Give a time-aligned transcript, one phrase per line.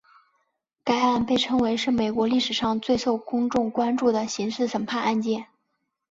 [0.83, 5.45] 该案被称为是美国历史上最受公众关注的刑事审判案件。